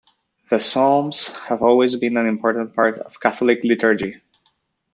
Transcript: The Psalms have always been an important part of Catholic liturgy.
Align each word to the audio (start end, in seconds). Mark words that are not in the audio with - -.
The 0.49 0.59
Psalms 0.59 1.27
have 1.47 1.61
always 1.61 1.95
been 1.95 2.17
an 2.17 2.25
important 2.25 2.73
part 2.73 2.97
of 2.97 3.19
Catholic 3.19 3.59
liturgy. 3.63 4.19